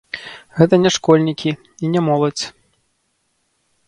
Гэта 0.59 0.75
не 0.85 0.91
школьнікі 0.95 1.51
і 1.87 1.91
не 1.97 2.01
моладзь. 2.07 2.45